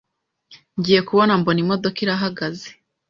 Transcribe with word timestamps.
ngiye 0.77 0.99
kubona 1.07 1.33
mbona 1.39 1.59
imodoka 1.65 1.97
irahagaze 2.03 2.67